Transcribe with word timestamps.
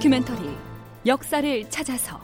다큐멘터리 0.00 0.56
역사를 1.04 1.68
찾아서. 1.68 2.18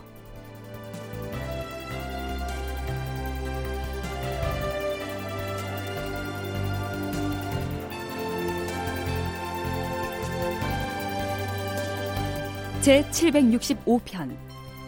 제 12.81 13.03
765편 13.11 14.35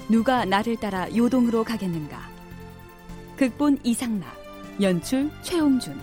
누가 0.08 0.46
나를 0.46 0.76
따라 0.76 1.14
요동으로 1.14 1.64
가겠는가? 1.64 2.18
극본 3.36 3.80
이상락 3.84 4.24
연출 4.80 5.30
최홍준 5.42 5.94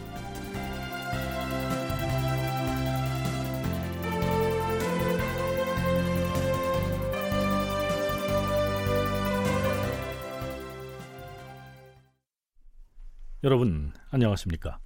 여러분 13.45 13.93
안녕하십니까? 14.09 14.79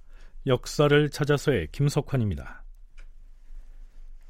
역사를 0.46 1.08
찾아서의 1.08 1.68
김석환입니다. 1.72 2.62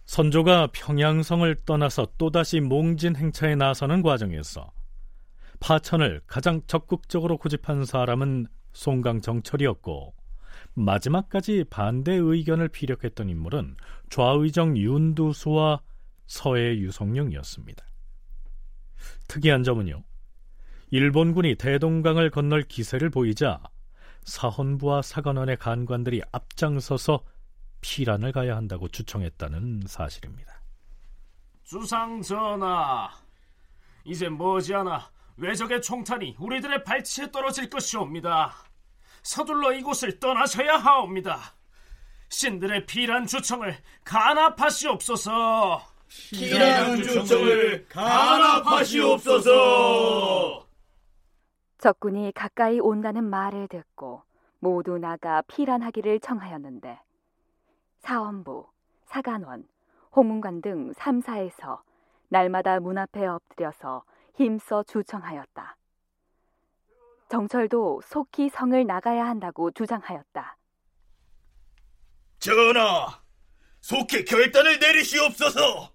선조가 0.04 0.68
평양성을 0.72 1.52
떠나서 1.66 2.12
또다시 2.16 2.60
몽진 2.60 3.16
행차에 3.16 3.56
나서는 3.56 4.02
과정에서 4.02 4.70
파천을 5.58 6.20
가장 6.28 6.62
적극적으로 6.68 7.38
고집한 7.38 7.84
사람은 7.84 8.46
송강정철이었고 8.72 10.14
마지막까지 10.74 11.64
반대 11.68 12.14
의견을 12.14 12.68
피력했던 12.68 13.28
인물은 13.30 13.74
좌의정 14.10 14.76
윤두수와 14.76 15.80
서해 16.28 16.76
유성룡이었습니다. 16.76 17.84
특이한 19.26 19.64
점은요. 19.64 20.04
일본군이 20.90 21.56
대동강을 21.56 22.30
건널 22.30 22.62
기세를 22.62 23.10
보이자 23.10 23.60
사헌부와 24.24 25.02
사관원의 25.02 25.58
간관들이 25.58 26.22
앞장서서 26.32 27.22
피란을 27.80 28.32
가야 28.32 28.56
한다고 28.56 28.88
주청했다는 28.88 29.84
사실입니다. 29.86 30.60
주상 31.64 32.20
전하, 32.20 33.08
이제 34.04 34.28
머지않아 34.28 35.10
외적의 35.36 35.80
총탄이 35.82 36.36
우리들의 36.38 36.84
발치에 36.84 37.30
떨어질 37.30 37.70
것이옵니다. 37.70 38.52
서둘러 39.22 39.72
이곳을 39.72 40.20
떠나셔야 40.20 40.76
하옵니다. 40.76 41.54
신들의 42.28 42.84
피란 42.86 43.26
주청을 43.26 43.76
간합하시옵소서. 44.04 45.82
피란 46.30 47.02
주청을 47.02 47.86
간합하시옵소서. 47.88 50.69
적군이 51.80 52.30
가까이 52.32 52.78
온다는 52.78 53.24
말을 53.24 53.66
듣고 53.68 54.22
모두 54.58 54.98
나가 54.98 55.40
피란하기를 55.42 56.20
청하였는데 56.20 57.00
사원부, 58.00 58.68
사간원, 59.06 59.66
홍문관 60.14 60.60
등 60.60 60.92
3사에서 60.92 61.80
날마다 62.28 62.80
문 62.80 62.98
앞에 62.98 63.26
엎드려서 63.26 64.04
힘써 64.34 64.82
주청하였다. 64.82 65.76
정철도 67.30 68.02
속히 68.04 68.50
성을 68.50 68.86
나가야 68.86 69.24
한다고 69.24 69.70
주장하였다. 69.70 70.56
전하, 72.40 73.22
속히 73.80 74.24
결단을 74.26 74.78
내리시옵소서. 74.80 75.94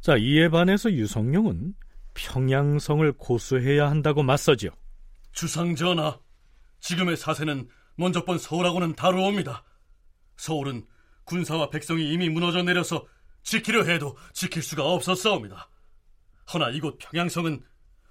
자, 0.00 0.16
이에 0.16 0.48
반해서 0.48 0.90
유성룡은 0.90 1.74
평양성을 2.14 3.12
고수해야 3.12 3.88
한다고 3.88 4.22
맞서지요. 4.22 4.70
주상 5.32 5.74
전하, 5.74 6.18
지금의 6.80 7.16
사세는 7.16 7.68
먼저 7.96 8.24
번 8.24 8.38
서울하고는 8.38 8.94
다르옵니다. 8.94 9.64
서울은 10.36 10.86
군사와 11.24 11.70
백성이 11.70 12.12
이미 12.12 12.28
무너져 12.28 12.62
내려서 12.62 13.06
지키려 13.42 13.84
해도 13.84 14.16
지킬 14.32 14.62
수가 14.62 14.84
없었사옵니다. 14.84 15.70
허나 16.52 16.70
이곳 16.70 16.98
평양성은 16.98 17.62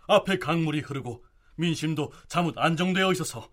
앞에 0.08 0.40
강물이 0.40 0.80
흐르고 0.81 1.24
민심도 1.58 2.12
잠옷 2.28 2.58
안정되어 2.58 3.12
있어서 3.12 3.50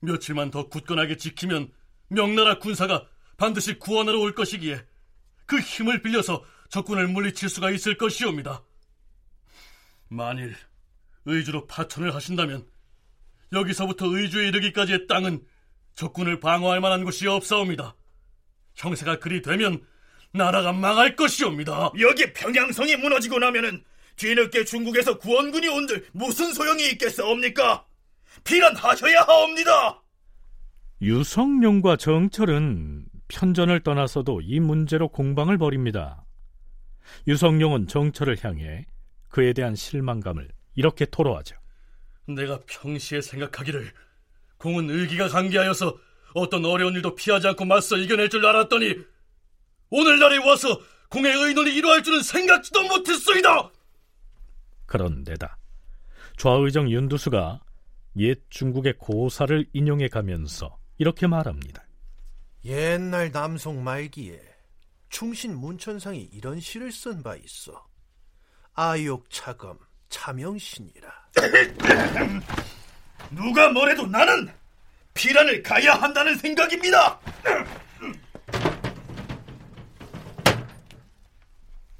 며칠만 0.00 0.50
더 0.50 0.68
굳건하게 0.68 1.16
지키면 1.16 1.70
명나라 2.08 2.58
군사가 2.58 3.06
반드시 3.36 3.78
구원하러 3.78 4.18
올 4.20 4.34
것이기에 4.34 4.84
그 5.46 5.58
힘을 5.58 6.02
빌려서 6.02 6.44
적군을 6.68 7.08
물리칠 7.08 7.48
수가 7.48 7.70
있을 7.70 7.96
것이옵니다. 7.96 8.62
만일 10.08 10.54
의주로 11.24 11.66
파천을 11.66 12.14
하신다면 12.14 12.66
여기서부터 13.52 14.06
의주에 14.06 14.48
이르기까지의 14.48 15.06
땅은 15.06 15.44
적군을 15.94 16.40
방어할 16.40 16.80
만한 16.80 17.04
곳이 17.04 17.26
없사옵니다. 17.26 17.94
형세가 18.74 19.20
그리 19.20 19.42
되면 19.42 19.80
나라가 20.32 20.72
망할 20.72 21.14
것이옵니다. 21.14 21.92
여기 22.00 22.32
평양성이 22.32 22.96
무너지고 22.96 23.38
나면은 23.38 23.84
뒤늦게 24.16 24.64
중국에서 24.64 25.18
구원군이 25.18 25.68
온들 25.68 26.06
무슨 26.12 26.52
소용이 26.52 26.90
있겠사옵니까? 26.90 27.86
피란하셔야 28.42 29.22
하옵니다. 29.22 30.02
유성룡과 31.00 31.96
정철은 31.96 33.06
편전을 33.28 33.80
떠나서도 33.80 34.40
이 34.42 34.60
문제로 34.60 35.08
공방을 35.08 35.58
벌입니다. 35.58 36.24
유성룡은 37.26 37.88
정철을 37.88 38.38
향해 38.42 38.86
그에 39.34 39.52
대한 39.52 39.74
실망감을 39.74 40.48
이렇게 40.76 41.06
토로하죠. 41.06 41.56
내가 42.28 42.60
평시에 42.68 43.20
생각하기를 43.20 43.92
공은 44.58 44.88
의기가 44.88 45.26
강기하여서 45.26 45.98
어떤 46.34 46.64
어려운 46.64 46.94
일도 46.94 47.16
피하지 47.16 47.48
않고 47.48 47.64
맞서 47.64 47.96
이겨낼 47.96 48.30
줄 48.30 48.46
알았더니 48.46 48.94
오늘날에 49.90 50.36
와서 50.36 50.80
공의 51.08 51.34
의논이 51.34 51.74
이루어질 51.74 52.04
줄은 52.04 52.22
생각지도 52.22 52.84
못했소이다. 52.84 53.72
그런데다 54.86 55.58
좌의정 56.38 56.88
윤두수가 56.88 57.60
옛 58.18 58.40
중국의 58.50 58.98
고사를 58.98 59.66
인용해 59.72 60.06
가면서 60.06 60.78
이렇게 60.96 61.26
말합니다. 61.26 61.84
옛날 62.64 63.32
남송 63.32 63.82
말기에 63.82 64.40
충신 65.08 65.56
문천상이 65.56 66.22
이런 66.32 66.60
시를 66.60 66.92
쓴 66.92 67.24
바 67.24 67.34
있어. 67.34 67.84
아욕차검 68.74 69.78
차명신이라. 70.08 71.08
누가 73.30 73.70
뭐래도 73.70 74.06
나는 74.06 74.48
피란을 75.14 75.62
가야 75.62 75.94
한다는 75.94 76.36
생각입니다. 76.36 77.18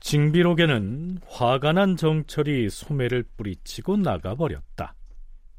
징비록에는 0.01 1.19
화가 1.27 1.73
난 1.73 1.97
정철이 1.97 2.69
소매를 2.71 3.25
뿌리치고 3.37 3.97
나가버렸다. 3.97 4.95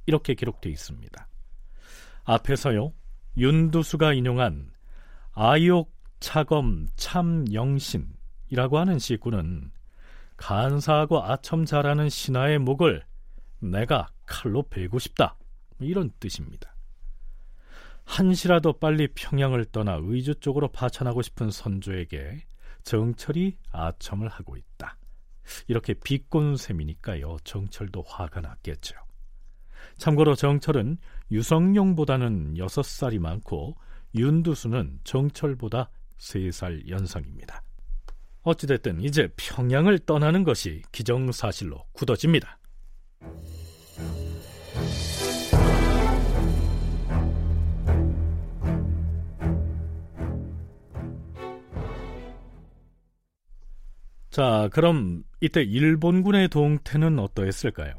이렇게 0.05 0.35
기록되어 0.35 0.71
있습니다. 0.71 1.27
앞에서요, 2.25 2.93
윤두수가 3.37 4.13
인용한 4.13 4.71
아욕 5.33 5.91
차검 6.19 6.87
참영신이라고 6.95 8.77
하는 8.77 8.99
시구는 8.99 9.71
간사하고 10.37 11.23
아첨 11.23 11.65
잘하는 11.65 12.09
신하의 12.09 12.59
목을 12.59 13.03
내가 13.59 14.07
칼로 14.25 14.63
베고 14.63 14.99
싶다. 14.99 15.37
이런 15.79 16.11
뜻입니다. 16.19 16.75
한시라도 18.05 18.73
빨리 18.73 19.07
평양을 19.07 19.65
떠나 19.65 19.99
의주 20.01 20.35
쪽으로 20.35 20.67
파천하고 20.69 21.21
싶은 21.21 21.51
선조에게 21.51 22.45
정철이 22.83 23.57
아첨을 23.71 24.29
하고 24.29 24.55
있다. 24.55 24.97
이렇게 25.67 25.93
비꼰 25.93 26.55
셈이니까요. 26.55 27.37
정철도 27.43 28.03
화가 28.03 28.41
났겠죠. 28.41 28.95
참고로 29.97 30.35
정철은 30.35 30.97
유성룡보다는 31.31 32.55
6살이 32.55 33.19
많고 33.19 33.75
윤두수는 34.15 34.99
정철보다 35.03 35.89
3살 36.17 36.87
연상입니다. 36.89 37.64
어찌됐든 38.45 39.01
이제 39.01 39.27
평양을 39.35 39.99
떠나는 39.99 40.43
것이 40.43 40.83
기정사실로 40.91 41.83
굳어집니다. 41.93 42.59
자, 54.29 54.69
그럼 54.73 55.23
이때 55.39 55.63
일본군의 55.63 56.49
동태는 56.49 57.19
어떠했을까요? 57.19 57.93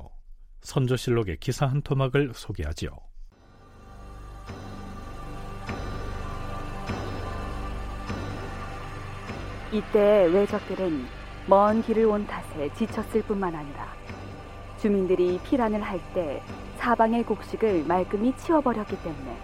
선조실록의 0.60 1.38
기사 1.38 1.66
한 1.66 1.80
토막을 1.82 2.32
소개하지요. 2.34 3.05
이때 9.72 10.26
외적들은 10.26 11.06
먼 11.46 11.82
길을 11.82 12.06
온 12.06 12.26
탓에 12.26 12.70
지쳤을 12.74 13.22
뿐만 13.22 13.54
아니라 13.54 13.86
주민들이 14.78 15.40
피란을 15.44 15.82
할 15.82 16.00
때 16.14 16.42
사방의 16.78 17.24
곡식을 17.24 17.84
말끔히 17.86 18.36
치워버렸기 18.36 18.96
때문에 19.02 19.36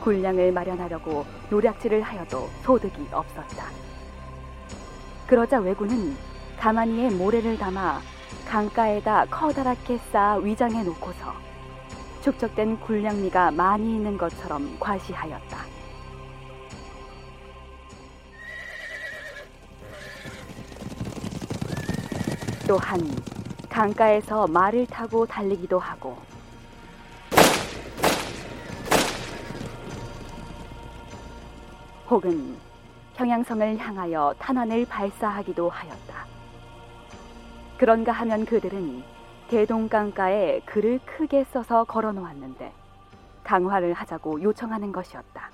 군량을 0.00 0.52
마련하려고 0.52 1.24
노략질을 1.50 2.02
하여도 2.02 2.48
소득이 2.62 3.08
없었다. 3.10 3.66
그러자 5.26 5.60
왜군은 5.60 6.16
가만히에 6.58 7.10
모래를 7.10 7.56
담아 7.58 8.00
강가에다 8.46 9.26
커다랗게 9.26 9.98
쌓아 10.12 10.36
위장해 10.36 10.82
놓고서 10.82 11.32
축적된 12.22 12.80
군량미가 12.80 13.52
많이 13.52 13.96
있는 13.96 14.18
것처럼 14.18 14.76
과시하였다. 14.78 15.77
또한 22.68 23.00
강가에서 23.70 24.46
말을 24.46 24.86
타고 24.88 25.24
달리기도 25.24 25.78
하고 25.78 26.18
혹은 32.10 32.56
평양성을 33.16 33.78
향하여 33.78 34.34
탄환을 34.38 34.84
발사하기도 34.84 35.70
하였다. 35.70 36.26
그런가 37.78 38.12
하면 38.12 38.44
그들은 38.44 39.02
대동강가에 39.48 40.60
글을 40.66 41.00
크게 41.06 41.44
써서 41.44 41.84
걸어 41.84 42.12
놓았는데 42.12 42.70
강화를 43.44 43.94
하자고 43.94 44.42
요청하는 44.42 44.92
것이었다. 44.92 45.50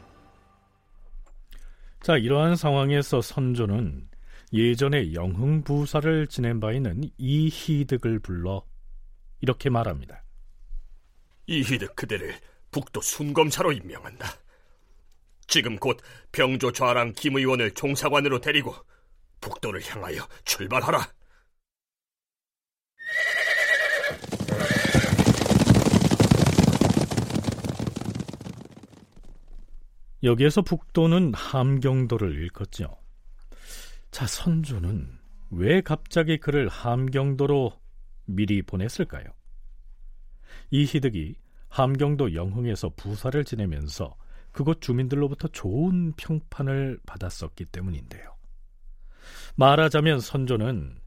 자, 2.01 2.17
이러한 2.17 2.57
상황에서 2.57 3.23
선조는 3.23 4.14
예전에 4.53 5.13
영흥 5.15 5.63
부사를 5.63 6.27
지낸 6.29 6.61
바 6.61 6.73
있는 6.73 7.03
이희득을 7.19 8.21
불러 8.21 8.65
이렇게 9.41 9.71
말합니다. 9.71 10.23
이희득 11.47 11.97
그대를 11.97 12.35
북도 12.71 13.01
순검사로 13.01 13.73
임명한다. 13.73 14.27
지금 15.47 15.77
곧 15.77 16.01
병조 16.33 16.73
좌랑 16.73 17.13
김 17.15 17.37
의원을 17.37 17.73
종사관으로 17.73 18.41
데리고 18.41 18.75
북도를 19.41 19.83
향하여 19.85 20.27
출발하라. 20.45 21.07
여기에서 30.23 30.63
북도는 30.63 31.35
함경도를 31.35 32.35
일컫죠. 32.35 33.04
자, 34.15 34.29
선조는 34.29 35.19
왜 35.51 35.81
갑자기 35.81 36.39
그를 36.39 36.69
함경도로 36.69 37.73
미리 38.27 38.63
보냈을까요? 38.63 39.25
이희득이 40.71 41.35
함경도 41.69 42.37
영흥에서 42.37 42.91
부사를 42.91 43.45
지내면서 43.45 44.17
그곳 44.53 44.81
주민들로부터 44.81 45.49
좋은 45.49 46.13
평판을 46.13 47.01
받았었기 47.05 47.65
때문인데요. 47.65 48.37
말하자면 49.57 50.21
선조는 50.21 51.01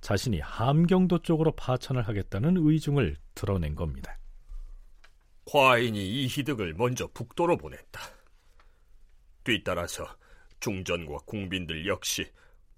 자신이 0.00 0.38
함경도 0.38 1.22
쪽으로 1.22 1.56
파천을 1.56 2.06
하겠다는 2.06 2.54
의중을 2.56 3.16
드러낸 3.34 3.74
겁니다. 3.74 4.16
과인이 5.46 6.22
이희득을 6.22 6.74
먼저 6.74 7.08
북도로 7.08 7.56
보냈다. 7.56 8.00
뒤따라서 9.42 10.06
중전과 10.60 11.18
궁빈들 11.26 11.88
역시 11.88 12.30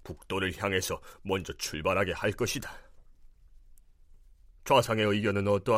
북도를 0.07 0.53
향해서 0.57 1.01
먼저 1.21 1.51
출발하게 1.53 2.13
할 2.13 2.31
것이다. 2.31 2.71
좌상의 4.63 5.05
의견은 5.05 5.47
어떠하? 5.47 5.77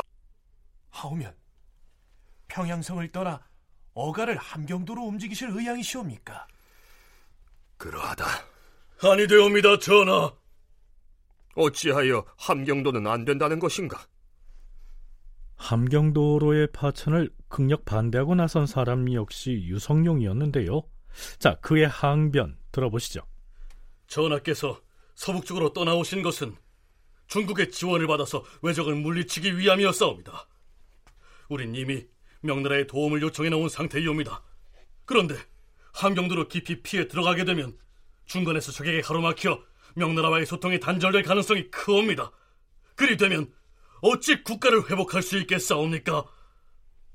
하오면 0.90 1.34
평양성을 2.46 3.10
떠나 3.10 3.44
어가를 3.94 4.36
함경도로 4.36 5.02
움직이실 5.02 5.50
의향이시옵니까? 5.50 6.46
그러하다. 7.76 8.24
아니 9.02 9.26
되옵니다, 9.26 9.78
전하. 9.78 10.32
어찌하여 11.56 12.24
함경도는 12.36 13.06
안 13.06 13.24
된다는 13.24 13.58
것인가? 13.58 14.06
함경도로의 15.56 16.68
파천을 16.72 17.30
극력 17.48 17.84
반대하고 17.84 18.36
나선 18.36 18.66
사람 18.66 19.12
역시 19.12 19.64
유성룡이었는데요. 19.64 20.82
자, 21.38 21.56
그의 21.56 21.88
항변 21.88 22.56
들어보시죠. 22.70 23.29
전하께서 24.10 24.80
서북 25.14 25.46
쪽으로 25.46 25.72
떠나오신 25.72 26.22
것은 26.22 26.54
중국의 27.28 27.70
지원을 27.70 28.06
받아서 28.06 28.44
왜적을 28.60 28.96
물리치기 28.96 29.56
위함이었사옵니다. 29.56 30.48
우린 31.48 31.74
이미 31.74 32.06
명나라의 32.42 32.86
도움을 32.86 33.22
요청해 33.22 33.50
놓은 33.50 33.68
상태이옵니다. 33.68 34.42
그런데 35.04 35.36
함경도로 35.94 36.48
깊이 36.48 36.82
피해 36.82 37.06
들어가게 37.06 37.44
되면 37.44 37.78
중간에서 38.26 38.72
적에게 38.72 39.00
가로막혀 39.00 39.62
명나라와의 39.94 40.46
소통이 40.46 40.80
단절될 40.80 41.22
가능성이 41.22 41.70
크옵니다. 41.70 42.30
그리 42.96 43.16
되면 43.16 43.52
어찌 44.02 44.42
국가를 44.42 44.90
회복할 44.90 45.22
수 45.22 45.38
있겠사옵니까? 45.38 46.24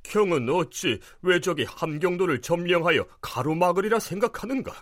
형은 0.05 0.49
어찌 0.49 0.99
왜적이 1.21 1.65
함경도를 1.65 2.41
점령하여 2.41 3.05
가로막으리라 3.21 3.99
생각하는가? 3.99 4.73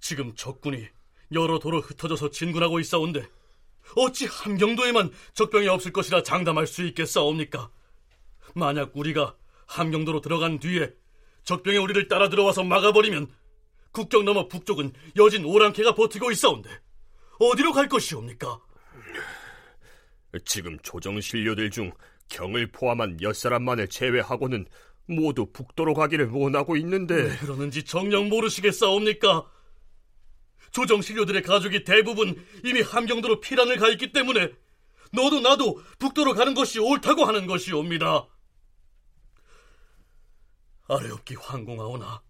지금 0.00 0.34
적군이 0.34 0.88
여러 1.32 1.58
도로 1.58 1.80
흩어져서 1.80 2.30
진군하고 2.30 2.80
있사온데 2.80 3.26
어찌 3.96 4.26
함경도에만 4.26 5.10
적병이 5.34 5.68
없을 5.68 5.92
것이라 5.92 6.22
장담할 6.22 6.66
수 6.66 6.84
있겠사옵니까? 6.84 7.70
만약 8.54 8.92
우리가 8.94 9.36
함경도로 9.66 10.20
들어간 10.20 10.58
뒤에 10.58 10.92
적병이 11.44 11.78
우리를 11.78 12.08
따라 12.08 12.28
들어와서 12.28 12.64
막아버리면 12.64 13.28
국경 13.92 14.24
너머 14.24 14.48
북쪽은 14.48 14.92
여진 15.16 15.44
오랑캐가 15.44 15.94
버티고 15.94 16.30
있사온데 16.32 16.70
어디로 17.38 17.72
갈 17.72 17.88
것이옵니까? 17.88 18.60
지금 20.44 20.78
조정 20.82 21.20
신료들 21.20 21.70
중 21.70 21.90
경을 22.28 22.68
포함한 22.68 23.16
몇 23.20 23.34
사람만을 23.34 23.88
제외하고는 23.88 24.66
모두 25.06 25.46
북도로 25.52 25.94
가기를 25.94 26.28
원하고 26.30 26.76
있는데 26.76 27.14
왜 27.14 27.36
그러는지 27.36 27.84
정녕 27.84 28.28
모르시겠사옵니까? 28.28 29.50
조정 30.70 31.02
신료들의 31.02 31.42
가족이 31.42 31.84
대부분 31.84 32.44
이미 32.64 32.80
함경도로 32.80 33.40
피란을 33.40 33.76
가 33.78 33.88
있기 33.88 34.12
때문에 34.12 34.52
너도 35.12 35.40
나도 35.40 35.82
북도로 35.98 36.34
가는 36.34 36.54
것이 36.54 36.78
옳다고 36.78 37.24
하는 37.24 37.46
것이옵니다. 37.46 38.26
아래옵기 40.88 41.34
황공하오나 41.36 42.22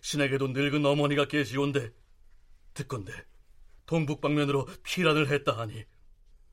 신에게도 0.00 0.48
늙은 0.48 0.84
어머니가 0.84 1.26
계시온데 1.26 1.92
듣건대 2.74 3.12
동북 3.86 4.20
방면으로 4.20 4.66
피란을 4.82 5.28
했다 5.28 5.56
하니 5.58 5.84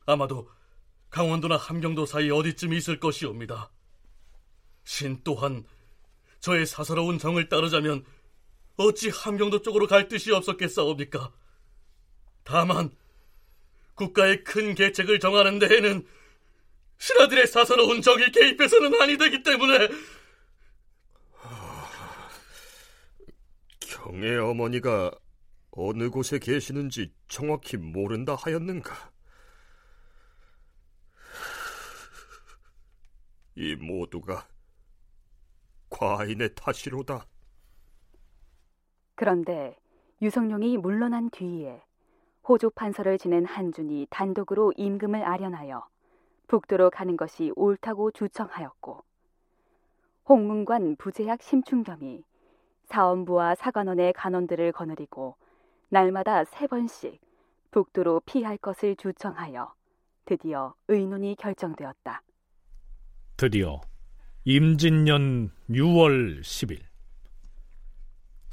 아마도 0.06 0.50
강원도나 1.10 1.58
함경도 1.58 2.06
사이 2.06 2.32
어디쯤 2.32 2.74
있을 2.74 3.00
것이옵니다. 3.00 3.72
신 4.84 5.22
또한 5.24 5.66
저의 6.40 6.66
사사로운 6.66 7.20
정을 7.20 7.50
따르자면 7.50 8.04
어찌 8.78 9.10
함경도 9.10 9.62
쪽으로 9.62 9.88
갈 9.88 10.08
뜻이 10.08 10.32
없었겠사옵니까? 10.32 11.32
다만 12.44 12.90
국가의 13.96 14.44
큰 14.44 14.74
계책을 14.74 15.20
정하는 15.20 15.60
데에는 15.60 16.06
신하들의 16.98 17.48
사사로운 17.48 18.02
정이 18.02 18.32
개입해서는 18.32 19.02
아니 19.02 19.18
되기 19.18 19.44
때문에 19.44 19.90
경의 23.80 24.38
어머니가 24.38 25.12
어느 25.72 26.10
곳에 26.10 26.40
계시는지 26.40 27.14
정확히 27.28 27.78
모른다 27.78 28.36
하였는가? 28.36 29.12
이 33.56 33.76
모두가 33.76 34.48
과인의 35.90 36.56
탓이로다. 36.56 37.28
그런데 39.16 39.78
유성룡이 40.22 40.78
물러난 40.78 41.30
뒤에 41.30 41.82
호조 42.48 42.72
판서를 42.72 43.18
지낸 43.18 43.46
한준이 43.46 44.08
단독으로 44.10 44.74
임금을 44.76 45.24
아련하여 45.24 45.88
북도로 46.48 46.90
가는 46.90 47.16
것이 47.18 47.52
옳다고 47.56 48.12
주청하였고 48.12 49.04
홍문관 50.28 50.96
부제약 50.98 51.42
심충겸이 51.42 52.24
사원부와 52.86 53.56
사관원의 53.56 54.14
간원들을 54.14 54.72
거느리고 54.72 55.36
날마다 55.90 56.44
세 56.46 56.68
번씩 56.68 57.20
북도로 57.72 58.22
피할 58.26 58.58
것을 58.58 58.96
주청하여 58.96 59.74
드디어 60.26 60.74
의논이 60.88 61.36
결정되었다. 61.36 62.22
드디어 63.36 63.82
임진년 64.46 65.52
6월 65.70 66.42
10일 66.42 66.93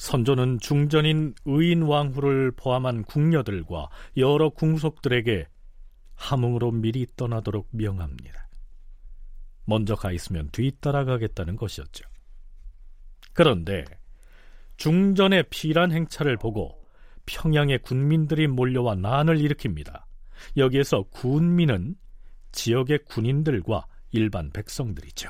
선조는 0.00 0.60
중전인 0.60 1.34
의인왕후를 1.44 2.52
포함한 2.52 3.04
궁녀들과 3.04 3.90
여러 4.16 4.48
궁속들에게 4.48 5.46
함흥으로 6.14 6.70
미리 6.70 7.06
떠나도록 7.16 7.68
명합니다. 7.72 8.48
먼저 9.66 9.96
가 9.96 10.10
있으면 10.10 10.48
뒤따라가겠다는 10.52 11.56
것이었죠. 11.56 12.08
그런데 13.34 13.84
중전의 14.78 15.44
피란 15.50 15.92
행차를 15.92 16.38
보고 16.38 16.82
평양의 17.26 17.80
군민들이 17.80 18.46
몰려와 18.46 18.94
난을 18.94 19.36
일으킵니다. 19.36 20.04
여기에서 20.56 21.02
군민은 21.10 21.94
지역의 22.52 23.00
군인들과 23.04 23.84
일반 24.12 24.50
백성들이죠. 24.50 25.28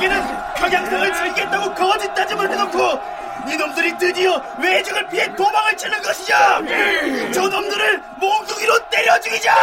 백성들에게는 0.00 0.20
평양성을 0.56 1.14
즐기겠다고 1.14 1.74
거짓 1.74 2.14
다짐을 2.14 2.50
해놓고 2.50 2.78
이놈들이 3.52 3.98
드디어 3.98 4.42
외적을 4.58 5.08
피해 5.08 5.34
도망을 5.36 5.76
치는 5.76 6.00
것이냐! 6.02 7.32
저놈들을 7.32 8.02
몽둥이로 8.20 8.88
때려 8.90 9.20
죽이자! 9.20 9.54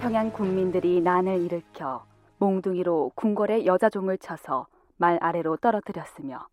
평양 0.00 0.30
군민들이 0.30 1.00
난을 1.00 1.42
일으켜 1.42 2.04
몽둥이로 2.38 3.12
궁궐의 3.14 3.66
여자종을 3.66 4.18
쳐서 4.18 4.66
말 4.96 5.18
아래로 5.20 5.56
떨어뜨렸으며 5.58 6.46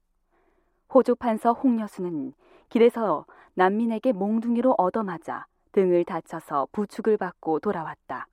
호조 0.94 1.16
판서 1.16 1.54
홍여수는 1.54 2.34
길에서 2.70 3.26
난민에게 3.56 4.12
몽둥이로 4.12 4.76
얻어맞아 4.78 5.48
등을 5.72 6.06
다쳐서 6.06 6.68
부축을 6.72 7.18
받고 7.18 7.60
돌아왔다. 7.60 8.28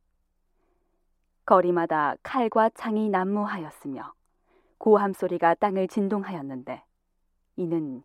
거리마다 1.46 2.14
칼과 2.22 2.70
창이 2.70 3.08
난무하였으며 3.08 4.12
고함 4.78 5.12
소리가 5.12 5.54
땅을 5.54 5.88
진동하였는데 5.88 6.82
이는 7.56 8.02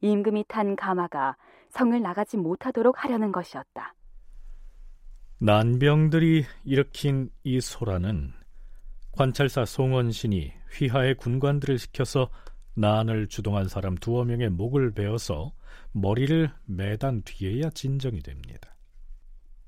임금이 0.00 0.44
탄 0.48 0.76
가마가 0.76 1.36
성을 1.70 2.00
나가지 2.00 2.36
못하도록 2.36 3.04
하려는 3.04 3.32
것이었다. 3.32 3.94
난병들이 5.38 6.44
일으킨 6.64 7.30
이 7.44 7.60
소란은 7.60 8.32
관찰사 9.18 9.64
송원신이 9.64 10.52
휘하의 10.74 11.16
군관들을 11.16 11.76
시켜서 11.76 12.30
난을 12.74 13.26
주동한 13.26 13.66
사람 13.66 13.96
두어 13.96 14.22
명의 14.22 14.48
목을 14.48 14.92
베어서 14.92 15.52
머리를 15.90 16.48
매단 16.66 17.22
뒤에야 17.22 17.70
진정이 17.70 18.20
됩니다. 18.20 18.76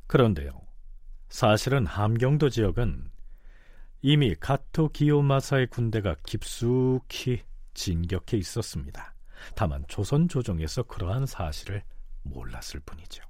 그런데요, 0.07 0.53
사실은 1.31 1.85
함경도 1.85 2.49
지역은 2.49 3.11
이미 4.03 4.37
가토 4.37 4.91
기요마사의 4.91 5.67
군대가 5.67 6.15
깊숙이 6.25 7.43
진격해 7.75 8.37
있었습니다. 8.37 9.17
다만 9.57 9.85
조선 9.89 10.29
조정에서 10.29 10.85
그러한 10.85 11.27
사실을 11.27 11.83
몰랐을 12.23 12.79
뿐이죠. 12.87 13.25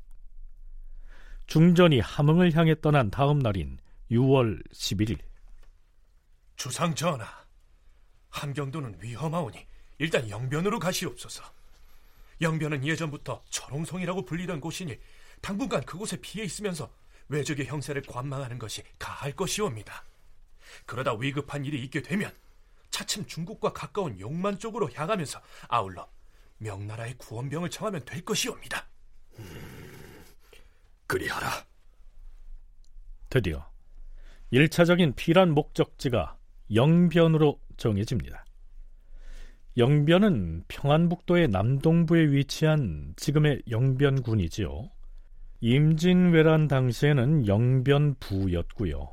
중전이 1.46 2.00
함흥을 2.00 2.54
향해 2.54 2.78
떠난 2.78 3.10
다음 3.10 3.38
날인 3.38 3.78
6월 4.10 4.62
11일 4.70 5.29
주상 6.60 6.94
전하, 6.94 7.26
함경도는 8.28 8.98
위험하오니 9.00 9.66
일단 9.96 10.28
영변으로 10.28 10.78
가시옵소서. 10.78 11.42
영변은 12.42 12.86
예전부터 12.86 13.42
철옹성이라고 13.48 14.26
불리던 14.26 14.60
곳이니 14.60 15.00
당분간 15.40 15.82
그곳에 15.86 16.18
피해 16.20 16.44
있으면서 16.44 16.92
외적의 17.28 17.64
형세를 17.64 18.02
관망하는 18.02 18.58
것이 18.58 18.82
가할 18.98 19.34
것이옵니다. 19.34 20.04
그러다 20.84 21.14
위급한 21.14 21.64
일이 21.64 21.82
있게 21.82 22.02
되면 22.02 22.30
차츰 22.90 23.26
중국과 23.26 23.72
가까운 23.72 24.20
용만 24.20 24.58
쪽으로 24.58 24.90
향하면서 24.92 25.40
아울러 25.68 26.10
명나라의 26.58 27.16
구원병을 27.16 27.70
청하면 27.70 28.04
될 28.04 28.22
것이옵니다. 28.22 28.86
그리하라. 31.06 31.64
드디어 33.30 33.66
1차적인 34.52 35.16
피란 35.16 35.54
목적지가 35.54 36.36
영변으로 36.74 37.60
정해집니다. 37.76 38.44
영변은 39.76 40.64
평안북도의 40.68 41.48
남동부에 41.48 42.30
위치한 42.32 43.14
지금의 43.16 43.62
영변군이지요. 43.70 44.90
임진왜란 45.60 46.68
당시에는 46.68 47.46
영변부였고요. 47.46 49.08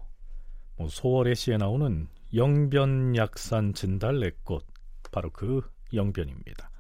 뭐 0.78 0.88
소월의 0.90 1.36
시에 1.36 1.58
나오는 1.58 2.08
영변약산 2.34 3.74
진달래꽃 3.74 4.66
바로 5.12 5.30
그 5.32 5.62
영변입니다. 5.94 6.72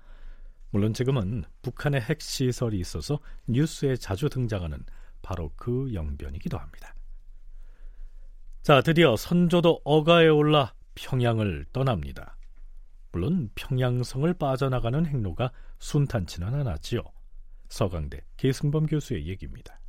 물론 0.69 0.93
지금은 0.93 1.43
북한의 1.61 2.01
핵시설이 2.01 2.79
있어서 2.79 3.19
뉴스에 3.47 3.95
자주 3.95 4.29
등장하는 4.29 4.79
바로 5.21 5.51
그 5.55 5.93
영변이기도 5.93 6.57
합니다. 6.57 6.93
자, 8.67 8.81
드디어 8.81 9.15
선조도 9.15 9.79
어가에 9.85 10.27
올라 10.27 10.73
평양을 10.95 11.67
떠납니다. 11.71 12.35
물론 13.13 13.49
평양성을 13.55 14.33
빠져나가는 14.33 15.05
행로가 15.05 15.53
순탄치는 15.79 16.53
않았지요. 16.53 16.99
서강대 17.69 18.25
계승범 18.35 18.87
교수의 18.87 19.25
얘기입니다. 19.25 19.79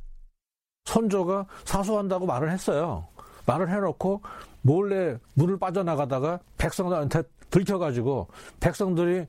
선조가 0.85 1.45
사수한다고 1.65 2.25
말을 2.25 2.51
했어요. 2.51 3.05
말을 3.45 3.69
해놓고 3.69 4.21
몰래 4.61 5.17
문을 5.33 5.59
빠져나가다가 5.59 6.39
백성들한테 6.57 7.23
들켜가지고 7.49 8.29
백성들이 8.61 9.25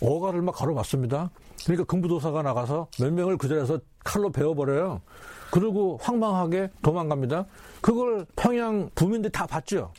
어가를 0.00 0.42
막 0.42 0.54
걸어봤습니다. 0.54 1.28
그러니까 1.64 1.84
금부도사가 1.86 2.42
나가서 2.42 2.86
몇 3.00 3.12
명을 3.12 3.36
그 3.36 3.48
자리에서 3.48 3.80
칼로 4.04 4.30
베어버려요. 4.30 5.02
그리고 5.52 5.98
황망하게 6.00 6.70
도망갑니다. 6.80 7.44
그걸 7.82 8.24
평양 8.36 8.88
부민들이 8.94 9.30
다 9.30 9.46
봤죠. 9.46 9.92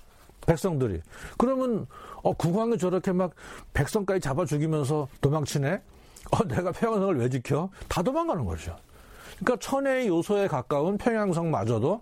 백성들이. 0.47 0.99
그러면 1.37 1.85
어, 2.23 2.33
국왕이 2.33 2.79
저렇게 2.79 3.11
막 3.11 3.35
백성까지 3.71 4.19
잡아 4.19 4.45
죽이면서 4.45 5.07
도망치네? 5.21 5.79
어, 6.31 6.43
내가 6.47 6.71
평양성을 6.71 7.19
왜 7.19 7.29
지켜? 7.29 7.69
다 7.87 8.01
도망가는 8.01 8.43
거죠. 8.43 8.75
그러니까 9.37 9.57
천혜의 9.59 10.07
요소에 10.07 10.47
가까운 10.47 10.97
평양성마저도 10.97 12.01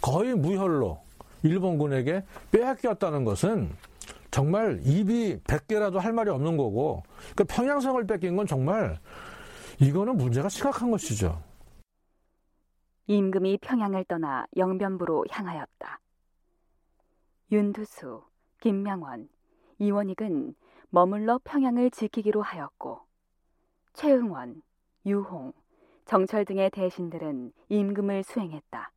거의 0.00 0.34
무혈로 0.34 0.98
일본군에게 1.44 2.24
빼앗겼다는 2.50 3.24
것은 3.24 3.70
정말 4.32 4.80
입이 4.82 5.38
100개라도 5.44 6.00
할 6.00 6.12
말이 6.12 6.28
없는 6.28 6.56
거고 6.56 7.04
그러니까 7.36 7.54
평양성을 7.54 8.04
뺏긴 8.08 8.34
건 8.34 8.48
정말 8.48 8.98
이거는 9.78 10.16
문제가 10.16 10.48
심각한 10.48 10.90
것이죠. 10.90 11.40
임금이 13.06 13.58
평양을 13.58 14.04
떠나 14.04 14.46
영변부로 14.56 15.26
향하였다. 15.30 16.00
윤두수, 17.52 18.24
김명원, 18.60 19.28
이원익은 19.78 20.54
머물러 20.88 21.38
평양을 21.44 21.90
지키기로 21.90 22.40
하였고 22.40 23.00
최응원, 23.92 24.62
유홍, 25.04 25.52
정철 26.06 26.46
등의 26.46 26.70
대신들은 26.70 27.52
임금을 27.68 28.22
수행했다. 28.22 28.90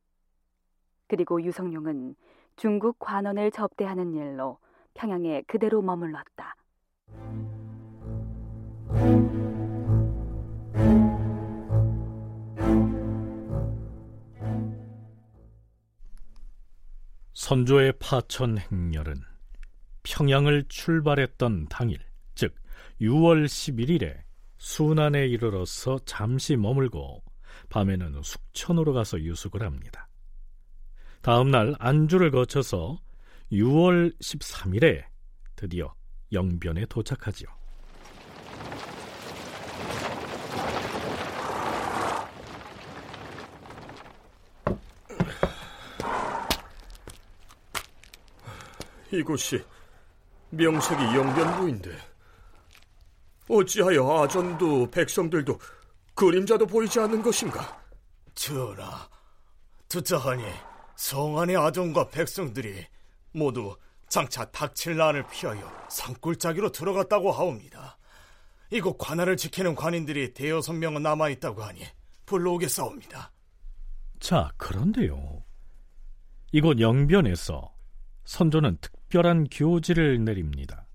그리고 1.06 1.42
유성룡은 1.42 2.16
중국 2.56 2.98
관원을 2.98 3.50
접대하는 3.50 4.14
일로 4.14 4.58
평양에 4.94 5.42
그대로 5.42 5.82
머물렀다. 5.82 6.56
선조의 17.48 17.94
파천 17.98 18.58
행렬은 18.58 19.22
평양을 20.02 20.64
출발했던 20.68 21.68
당일, 21.70 21.98
즉 22.34 22.54
6월 23.00 23.46
11일에 23.46 24.20
순안에 24.58 25.26
이르러서 25.28 25.98
잠시 26.04 26.56
머물고 26.56 27.22
밤에는 27.70 28.20
숙천으로 28.22 28.92
가서 28.92 29.18
유숙을 29.18 29.62
합니다. 29.62 30.10
다음 31.22 31.50
날 31.50 31.74
안주를 31.78 32.32
거쳐서 32.32 33.00
6월 33.50 34.14
13일에 34.18 35.06
드디어 35.56 35.94
영변에 36.32 36.84
도착하지요. 36.84 37.48
이곳이 49.10 49.64
명색이 50.50 51.02
영변부인데 51.02 51.90
어찌하여 53.48 54.22
아전도 54.22 54.90
백성들도 54.90 55.58
그림자도 56.14 56.66
보이지 56.66 57.00
않는 57.00 57.22
것인가? 57.22 57.80
전하, 58.34 59.08
듣자하니 59.88 60.44
성 60.96 61.38
안의 61.38 61.56
아전과 61.56 62.08
백성들이 62.08 62.86
모두 63.32 63.76
장차 64.08 64.44
닥칠 64.50 64.96
난을 64.96 65.26
피하여 65.28 65.70
산골짜기로 65.88 66.72
들어갔다고 66.72 67.30
하옵니다. 67.30 67.98
이곳 68.70 68.98
관할을 68.98 69.36
지키는 69.36 69.74
관인들이 69.74 70.34
대여섯 70.34 70.76
명은 70.76 71.02
남아있다고 71.02 71.62
하니 71.62 71.84
불러오겠사옵니다. 72.26 73.32
자, 74.20 74.50
그런데요. 74.56 75.42
이곳 76.52 76.80
영변에서 76.80 77.72
선조는 78.28 78.76
특별한 78.82 79.46
교지를 79.50 80.22
내립니다. 80.22 80.86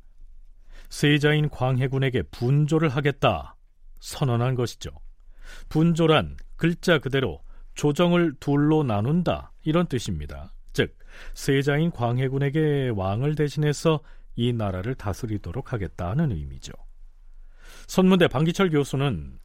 세자인 0.90 1.50
광해군에게 1.50 2.22
분조를 2.30 2.90
하겠다 2.90 3.56
선언한 4.00 4.54
것이죠. 4.54 4.92
분조란 5.68 6.38
글자 6.58 7.00
그대로 7.00 7.42
조정을 7.74 8.36
둘로 8.40 8.84
나눈다 8.84 9.52
이런 9.64 9.88
뜻입니다. 9.88 10.54
즉 10.74 10.96
세자인 11.34 11.90
광해군에게 11.90 12.92
왕을 12.96 13.34
대신해서 13.34 14.02
이 14.36 14.54
나라를 14.54 14.94
다스리도록 14.94 15.74
하겠다는 15.74 16.32
의미죠. 16.32 16.72
선문대 17.88 18.28
방기철 18.28 18.70
교수는 18.70 19.40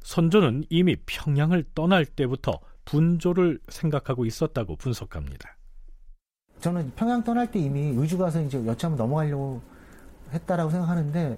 선조는 0.00 0.64
이미 0.70 0.96
평양을 1.04 1.64
떠날 1.74 2.06
때부터 2.06 2.58
분조를 2.86 3.60
생각하고 3.68 4.24
있었다고 4.24 4.76
분석합니다. 4.76 5.58
저는 6.64 6.92
평양 6.96 7.22
떠날 7.22 7.50
때 7.50 7.58
이미 7.58 7.92
의주 7.94 8.16
가서 8.16 8.40
이제 8.40 8.64
여차하면 8.64 8.96
넘어가려고 8.96 9.60
했다라고 10.32 10.70
생각하는데 10.70 11.36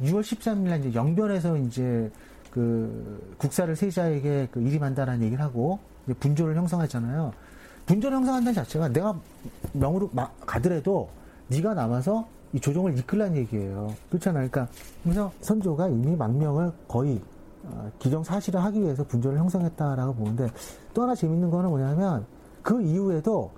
6월 0.00 0.22
13일 0.22 0.60
날 0.60 0.80
이제 0.80 0.94
영변에서 0.94 1.58
이제 1.58 2.10
그 2.50 3.34
국사를 3.36 3.76
세자에게 3.76 4.48
그 4.50 4.62
일임한다라는 4.62 5.26
얘기를 5.26 5.44
하고 5.44 5.78
분조를 6.20 6.56
형성하잖아요. 6.56 7.34
분조를 7.84 8.16
형성한다는 8.16 8.54
자체가 8.54 8.88
내가 8.88 9.14
명으로 9.74 10.10
가더라도 10.46 11.10
네가 11.48 11.74
남아서 11.74 12.26
이 12.54 12.60
조정을 12.60 12.96
이끌라는 12.98 13.36
얘기예요. 13.36 13.94
그렇잖아요. 14.08 14.48
그러니까 14.48 14.72
그래서 15.02 15.30
선조가 15.42 15.88
이미 15.88 16.16
망명을 16.16 16.72
거의 16.88 17.20
어, 17.64 17.90
기정 17.98 18.24
사실을 18.24 18.64
하기 18.64 18.80
위해서 18.80 19.04
분조를 19.04 19.38
형성했다라고 19.38 20.14
보는데 20.14 20.48
또 20.94 21.02
하나 21.02 21.14
재밌는 21.14 21.50
거는 21.50 21.68
뭐냐면 21.68 22.24
그 22.62 22.80
이후에도 22.80 23.52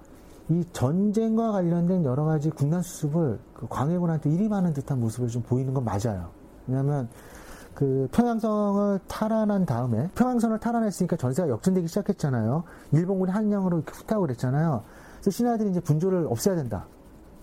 이 0.50 0.62
전쟁과 0.72 1.52
관련된 1.52 2.04
여러 2.04 2.24
가지 2.24 2.50
군난 2.50 2.82
수습을 2.82 3.38
그 3.54 3.66
광해군한테 3.68 4.30
일임하는 4.30 4.74
듯한 4.74 5.00
모습을 5.00 5.28
좀 5.28 5.42
보이는 5.42 5.72
건 5.72 5.84
맞아요. 5.84 6.30
왜냐하면 6.66 7.08
그 7.74 8.08
평양성을 8.12 9.00
탈환한 9.08 9.66
다음에 9.66 10.08
평양성을 10.14 10.58
탈환했으니까 10.58 11.16
전세가 11.16 11.48
역전되기 11.48 11.88
시작했잖아요. 11.88 12.64
일본군이 12.92 13.32
이렇게 13.32 13.92
후퇴하고 13.92 14.26
그랬잖아요. 14.26 14.84
그래서 15.14 15.30
신하들이 15.30 15.70
이제 15.70 15.80
분조를 15.80 16.26
없애야 16.28 16.54
된다. 16.54 16.86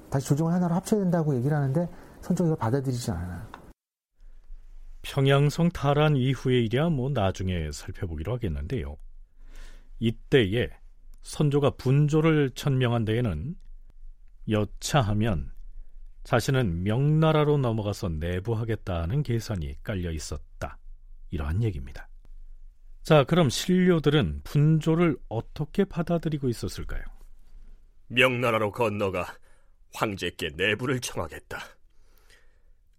다시 0.09 0.27
조정을 0.27 0.53
하나로 0.53 0.75
합쳐야 0.75 1.01
된다고 1.01 1.35
얘기를 1.35 1.55
하는데 1.55 1.89
선조가 2.21 2.55
받아들이지 2.55 3.11
않아요. 3.11 3.41
평양성 5.01 5.69
탈환 5.69 6.15
이후의 6.15 6.65
일이야 6.65 6.89
뭐 6.89 7.09
나중에 7.09 7.71
살펴보기로 7.71 8.33
하겠는데요. 8.33 8.97
이때에 9.99 10.69
선조가 11.21 11.71
분조를 11.71 12.51
천명한 12.55 13.05
데에는 13.05 13.55
여차하면 14.49 15.51
자신은 16.23 16.83
명나라로 16.83 17.57
넘어가서 17.57 18.09
내부하겠다는 18.09 19.23
계산이 19.23 19.77
깔려 19.83 20.11
있었다. 20.11 20.77
이러한 21.31 21.63
얘기입니다. 21.63 22.07
자, 23.03 23.23
그럼 23.23 23.49
신료들은 23.49 24.41
분조를 24.43 25.17
어떻게 25.27 25.85
받아들이고 25.85 26.49
있었을까요? 26.49 27.01
명나라로 28.07 28.71
건너가 28.71 29.25
황제께 29.93 30.51
내부를 30.55 30.99
청하겠다. 30.99 31.59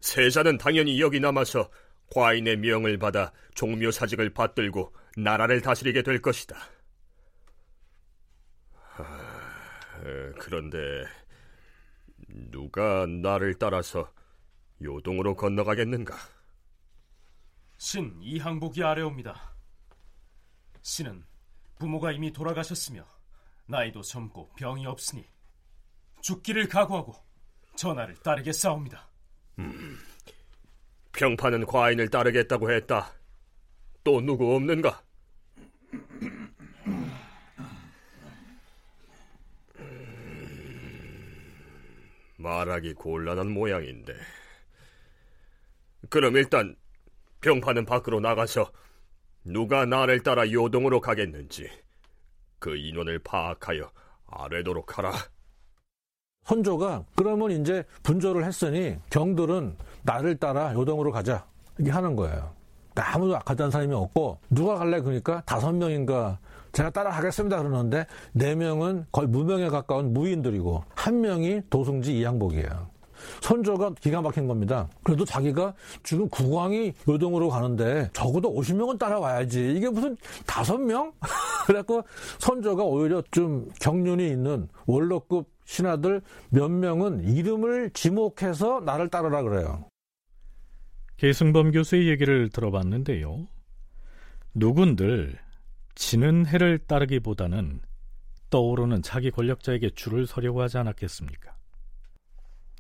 세자는 0.00 0.58
당연히 0.58 1.00
여기 1.00 1.20
남아서 1.20 1.70
과인의 2.10 2.56
명을 2.58 2.98
받아 2.98 3.32
종묘사직을 3.54 4.30
받들고 4.30 4.92
나라를 5.16 5.60
다스리게 5.60 6.02
될 6.02 6.20
것이다. 6.20 6.56
그런데 10.38 10.78
누가 12.28 13.06
나를 13.06 13.54
따라서 13.58 14.12
요동으로 14.82 15.36
건너가겠는가? 15.36 16.16
신 17.76 18.16
이항복이 18.20 18.82
아래옵니다. 18.82 19.54
신은 20.82 21.24
부모가 21.78 22.12
이미 22.12 22.32
돌아가셨으며 22.32 23.04
나이도 23.66 24.02
젊고 24.02 24.50
병이 24.56 24.86
없으니 24.86 25.24
죽기를 26.20 26.68
각오하고 26.68 27.14
전하를 27.76 28.14
따르겠사옵니다. 28.16 29.08
음, 29.58 29.98
평판은 31.12 31.66
과인을 31.66 32.08
따르겠다고 32.08 32.70
했다. 32.72 33.12
또 34.04 34.20
누구 34.20 34.54
없는가? 34.54 35.02
말하기 42.42 42.94
곤란한 42.94 43.50
모양인데. 43.50 44.14
그럼 46.10 46.36
일단 46.36 46.76
병파는 47.40 47.86
밖으로 47.86 48.20
나가서 48.20 48.70
누가 49.44 49.86
나를 49.86 50.22
따라 50.22 50.50
요동으로 50.50 51.00
가겠는지 51.00 51.68
그 52.58 52.76
인원을 52.76 53.18
파악하여 53.20 53.90
아뢰도록 54.26 54.98
하라. 54.98 55.12
선조가 56.44 57.04
그러면 57.14 57.52
이제 57.52 57.84
분조를 58.02 58.44
했으니 58.44 58.98
경들은 59.10 59.76
나를 60.02 60.36
따라 60.36 60.74
요동으로 60.74 61.12
가자 61.12 61.46
이렇게 61.78 61.92
하는 61.92 62.16
거예요. 62.16 62.54
아무도 62.94 63.36
악하다는 63.36 63.70
사람이 63.70 63.94
없고 63.94 64.38
누가 64.50 64.76
갈래 64.76 65.00
그러니까 65.00 65.42
다섯 65.46 65.72
명인가 65.72 66.38
제가 66.72 66.90
따라가겠습니다 66.90 67.62
그러는데 67.62 68.06
네 68.32 68.54
명은 68.54 69.06
거의 69.12 69.28
무명에 69.28 69.68
가까운 69.68 70.12
무인들이고 70.12 70.84
한 70.94 71.20
명이 71.20 71.62
도승지 71.70 72.18
이양복이에요. 72.18 72.92
선조가 73.40 73.94
기가 74.00 74.20
막힌 74.20 74.46
겁니다. 74.46 74.88
그래도 75.02 75.24
자기가 75.24 75.74
지금 76.02 76.28
국왕이 76.28 76.92
요동으로 77.08 77.48
가는데 77.48 78.10
적어도 78.12 78.52
50명은 78.52 78.98
따라와야지. 78.98 79.74
이게 79.76 79.88
무슨 79.88 80.16
다섯 80.46 80.78
명? 80.78 81.12
그래갖고 81.66 82.02
선조가 82.38 82.82
오히려 82.82 83.22
좀 83.30 83.68
경륜이 83.80 84.26
있는 84.28 84.68
원로급 84.86 85.48
신하들 85.64 86.22
몇 86.50 86.68
명은 86.68 87.24
이름을 87.24 87.90
지목해서 87.94 88.80
나를 88.80 89.08
따르라 89.08 89.42
그래요. 89.42 89.84
계승범 91.16 91.70
교수의 91.70 92.08
얘기를 92.08 92.50
들어봤는데요. 92.50 93.46
누군들 94.54 95.38
지는 95.94 96.46
해를 96.46 96.78
따르기보다는 96.78 97.80
떠오르는 98.50 99.02
자기 99.02 99.30
권력자에게 99.30 99.90
줄을 99.90 100.26
서려고 100.26 100.62
하지 100.62 100.78
않았겠습니까? 100.78 101.56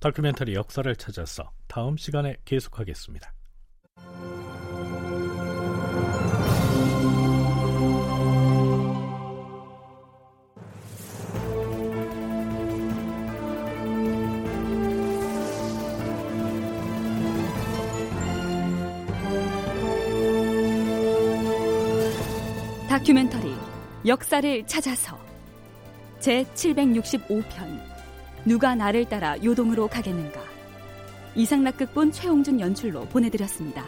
다큐멘터리 0.00 0.54
역사를 0.54 0.94
찾아서 0.96 1.52
다음 1.68 1.96
시간에 1.96 2.36
계속하겠습니다. 2.44 3.32
다큐멘터리 22.92 23.54
역사를 24.04 24.66
찾아서 24.66 25.18
제 26.20 26.44
765편 26.54 27.80
누가 28.44 28.74
나를 28.74 29.06
따라 29.06 29.42
요동으로 29.42 29.88
가겠는가 29.88 30.38
이상락극본 31.34 32.12
최홍준 32.12 32.60
연출로 32.60 33.06
보내드렸습니다. 33.06 33.82